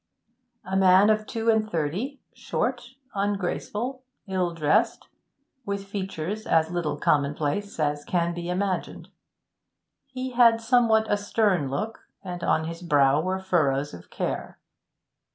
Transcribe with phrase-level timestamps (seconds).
[0.65, 5.05] A man of two and thirty, short, ungraceful, ill dressed,
[5.63, 9.09] with features as little commonplace as can be imagined.
[10.07, 14.57] He had somewhat a stern look, and on his brow were furrows of care.